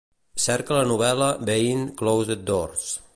[0.45, 2.89] Cerca la novel·la Behind closed doors